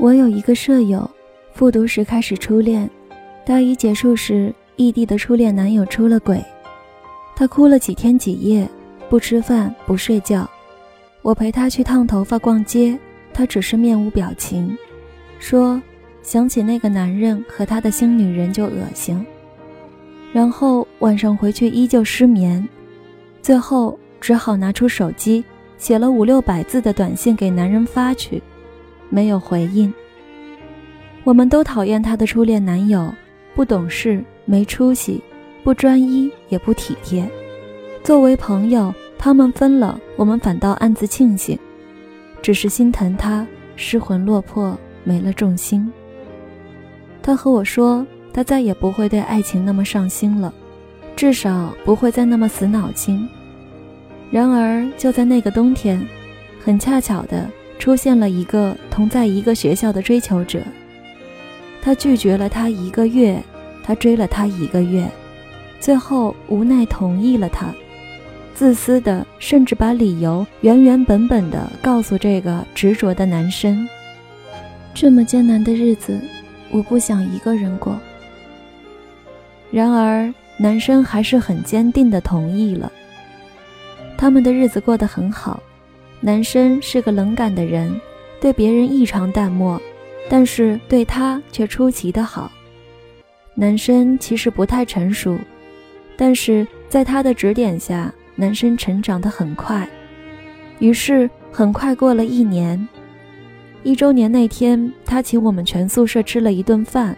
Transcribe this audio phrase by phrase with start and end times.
[0.00, 1.08] 我有一个舍友，
[1.52, 2.88] 复读时开始初恋，
[3.44, 6.42] 大一结束时，异地的初恋男友出了轨，
[7.36, 8.66] 她哭了几天几夜，
[9.10, 10.48] 不吃饭不睡觉。
[11.20, 12.98] 我陪她去烫头发、逛街，
[13.34, 14.74] 她只是面无表情，
[15.38, 15.78] 说
[16.22, 19.22] 想起那个男人和他的新女人就恶心。
[20.32, 22.66] 然后晚上回去依旧失眠，
[23.42, 25.44] 最后只好拿出手机
[25.76, 28.42] 写了五六百字的短信给男人发去。
[29.10, 29.92] 没有回应。
[31.24, 33.12] 我们都讨厌她的初恋男友，
[33.54, 35.22] 不懂事、没出息、
[35.62, 37.28] 不专一也不体贴。
[38.02, 41.58] 作为朋友，他们分了，我们反倒暗自庆幸，
[42.40, 45.92] 只是心疼他失魂落魄，没了重心。
[47.22, 50.52] 他和我说，他再也不会对爱情那么上心了，
[51.14, 53.28] 至少不会再那么死脑筋。
[54.30, 56.00] 然而，就在那个冬天，
[56.64, 57.46] 很恰巧的。
[57.80, 60.60] 出现了一个同在一个学校的追求者，
[61.82, 63.42] 他拒绝了他一个月，
[63.82, 65.10] 他追了他一个月，
[65.80, 67.74] 最后无奈同意了他，
[68.54, 73.88] 自私的甚至把理由原原本本的告诉这个执着的男生。
[74.92, 76.20] 这么艰难的日子，
[76.70, 77.98] 我不想一个人过。
[79.70, 82.92] 然而男生还是很坚定的同意了，
[84.18, 85.62] 他们的日子过得很好。
[86.22, 87.98] 男生是个冷感的人，
[88.40, 89.80] 对别人异常淡漠，
[90.28, 92.52] 但是对他却出奇的好。
[93.54, 95.38] 男生其实不太成熟，
[96.18, 99.88] 但是在他的指点下，男生成长得很快。
[100.78, 102.86] 于是很快过了一年，
[103.82, 107.16] 一周年那天，他请我们全宿舍吃了一顿饭，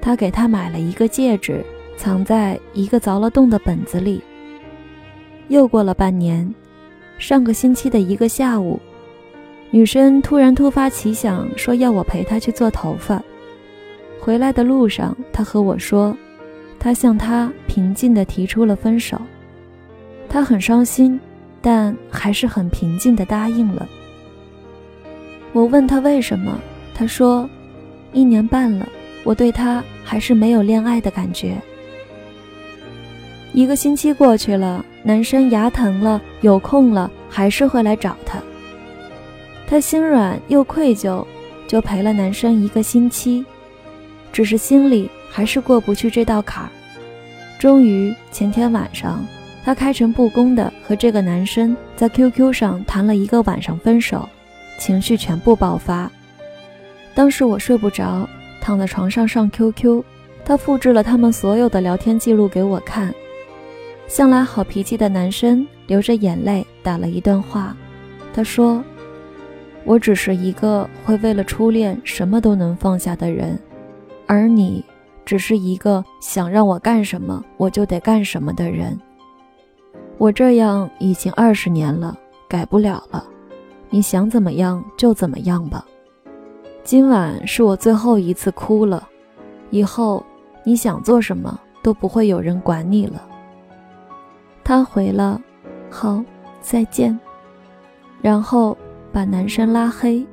[0.00, 1.62] 他给他买了一个戒指，
[1.98, 4.22] 藏在一个凿了洞的本子里。
[5.48, 6.54] 又过了半年。
[7.20, 8.80] 上个星期的一个下午，
[9.70, 13.22] 女生突然突发奇想，说要我陪她去做头发。
[14.18, 16.16] 回来的路上，她和我说，
[16.78, 19.20] 她向他平静地提出了分手。
[20.30, 21.20] 她很伤心，
[21.60, 23.86] 但还是很平静地答应了。
[25.52, 26.58] 我问她为什么，
[26.94, 27.48] 她说，
[28.14, 28.88] 一年半了，
[29.24, 31.54] 我对他还是没有恋爱的感觉。
[33.52, 34.82] 一个星期过去了。
[35.02, 38.38] 男生牙疼了，有空了还是会来找他，
[39.66, 41.24] 他心软又愧疚，
[41.68, 43.44] 就陪了男生一个星期，
[44.32, 46.68] 只是心里还是过不去这道坎儿。
[47.58, 49.24] 终于前天晚上，
[49.64, 54.28] 他开诚布公的和这个男生在 QQ 上谈了一个晚上分手，
[54.78, 56.10] 情绪全部爆发。
[57.14, 58.28] 当时我睡不着，
[58.60, 60.02] 躺在床上上 QQ，
[60.44, 63.14] 他复制了他们所有的聊天记录给我看。
[64.08, 67.76] 向来好脾气的男生流着眼泪打了一段话，
[68.32, 68.80] 他说
[69.82, 73.58] ：“我只是一个会为了初恋什么都能放下的人，
[74.24, 74.84] 而你
[75.24, 78.96] 只是一个想让我干什么我就得干什么的人。
[80.16, 82.16] 我这样已经二十年了，
[82.48, 83.24] 改不了了。
[83.88, 85.84] 你想怎么样就怎么样吧。
[86.84, 89.08] 今晚是我最后一次哭了，
[89.70, 90.24] 以后
[90.62, 93.26] 你想做什么都不会有人管你了。”
[94.62, 95.40] 他回了，
[95.90, 96.24] 好，
[96.60, 97.18] 再见。
[98.22, 98.76] 然后
[99.12, 100.24] 把男生拉黑。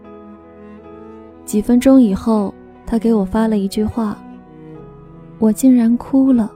[1.44, 2.53] 几分钟以后，
[2.85, 4.17] 他给我发了一句话
[5.40, 6.51] ：“我竟然哭了。”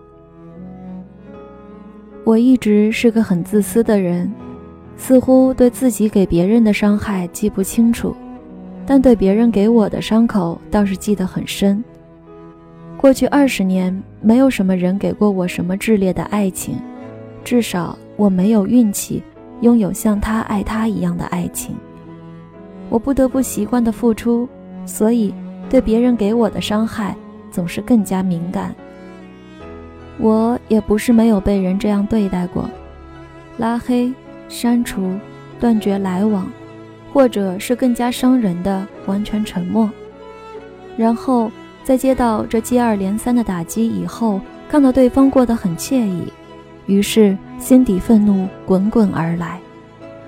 [2.23, 4.31] 我一直是个很自私的人，
[4.95, 8.15] 似乎对自己给别人的伤害记不清楚，
[8.85, 11.83] 但对别人给我的伤口倒是记得很深。
[12.97, 16.75] 过去二十年，没有什么人给过我什么炽烈的爱情。
[17.43, 19.23] 至少我没有运气
[19.61, 21.75] 拥有像他爱他一样的爱情，
[22.87, 24.47] 我不得不习惯的付出，
[24.85, 25.33] 所以
[25.71, 27.15] 对别人给我的伤害
[27.49, 28.75] 总是更加敏感。
[30.19, 32.69] 我也不是没有被人这样对待过，
[33.57, 34.13] 拉黑、
[34.47, 35.17] 删除、
[35.59, 36.47] 断绝来往，
[37.11, 39.89] 或者是更加伤人的完全沉默。
[40.95, 41.51] 然后
[41.83, 46.31] 在接到这接二连三的打击以后，看到对方过得很惬意。
[46.91, 49.57] 于是，心底愤怒滚滚而来，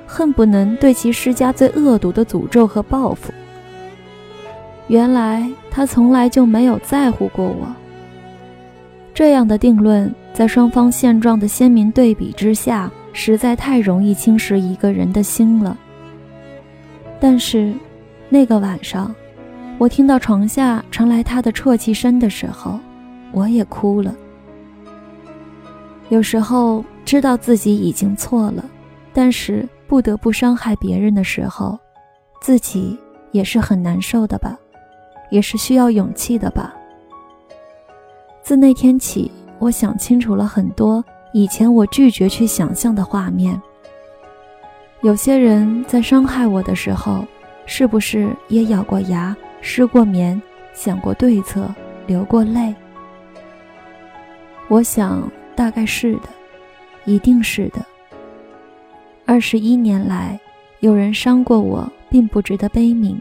[0.07, 3.33] 恨不能对其施加最恶毒的诅咒和报复。
[4.87, 7.67] 原来他从来就没有在乎过我。
[9.13, 15.77] 这样的定论，在双方现状的鲜明对比之下，实在太容易侵蚀一个人的心了。
[17.19, 17.73] 但是，
[18.29, 19.13] 那个晚上，
[19.77, 22.79] 我听到床下传来他的啜泣声的时候，
[23.33, 24.15] 我也哭了。
[26.13, 28.63] 有时候知道自己已经错了，
[29.11, 31.75] 但是不得不伤害别人的时候，
[32.39, 32.95] 自己
[33.31, 34.55] 也是很难受的吧。
[35.31, 36.71] 也是需要勇气的吧。
[38.43, 43.59] 自那天起，我想清楚了很多以前我拒绝去想象的画面。
[45.01, 47.25] 有些人在伤害我的时候，
[47.65, 50.39] 是不是也咬过牙、失过眠、
[50.75, 51.67] 想过对策、
[52.05, 52.71] 流过泪？
[54.67, 56.29] 我想，大概是的，
[57.05, 57.85] 一定是的。
[59.25, 60.39] 二十一年来，
[60.81, 63.15] 有人伤过我，并不值得悲悯；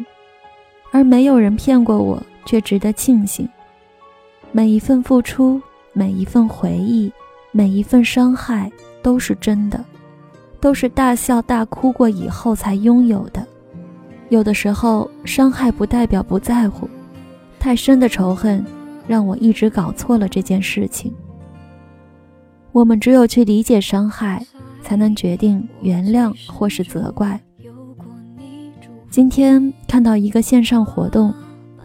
[0.90, 3.48] 而没有人骗过我，却值得庆幸。
[4.50, 5.60] 每一份付出，
[5.92, 7.12] 每一份回忆，
[7.52, 8.70] 每一份伤害，
[9.02, 9.82] 都是真的。
[10.60, 13.44] 都是大笑大哭过以后才拥有的。
[14.28, 16.88] 有的时候，伤害不代表不在乎。
[17.58, 18.64] 太深的仇恨，
[19.08, 21.12] 让我一直搞错了这件事情。
[22.72, 24.44] 我们只有去理解伤害，
[24.82, 27.38] 才能决定原谅或是责怪。
[29.10, 31.32] 今天看到一个线上活动，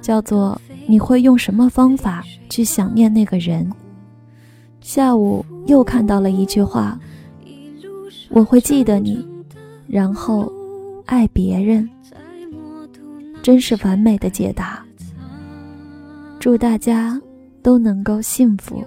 [0.01, 3.69] 叫做“你会用什么方法去想念那个人”。
[4.79, 6.97] 下午又看到了一句话。
[8.29, 9.25] 我会记得你，
[9.87, 10.51] 然后
[11.05, 11.89] 爱别人，
[13.41, 14.83] 真是完美的解答。
[16.39, 17.21] 祝大家
[17.61, 18.83] 都能够幸福。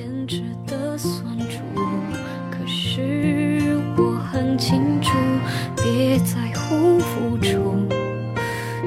[0.00, 1.60] 坚持的酸楚
[2.50, 5.12] 可是我很清楚，
[5.76, 7.86] 别在乎付出，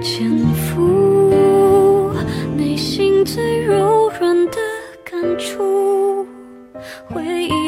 [0.01, 2.11] 潜伏
[2.57, 4.57] 内心最柔软的
[5.03, 6.25] 感触，
[7.09, 7.63] 回忆。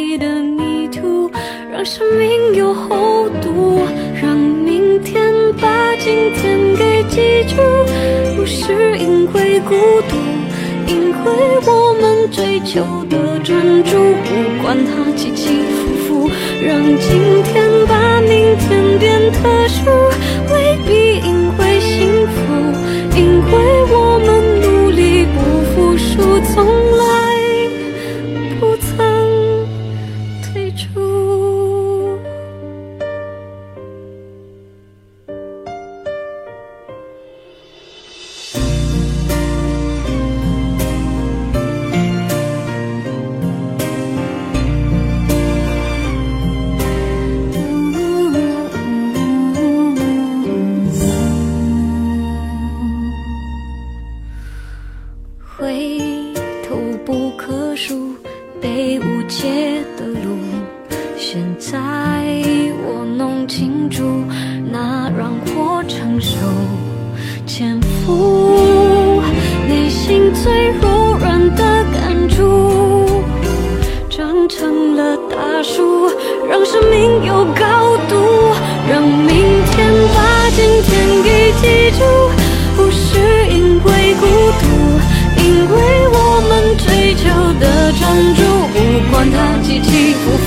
[1.71, 3.81] 让生命有厚度，
[4.21, 7.57] 让明天把今天给记住。
[8.37, 10.04] 不是因为孤独，
[11.25, 11.31] 为
[11.65, 13.97] 我们追求的专注。
[14.23, 14.29] 不
[14.61, 15.75] 管它起起伏
[16.05, 16.29] 伏，
[16.61, 17.64] 让今天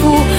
[0.01, 0.38] 福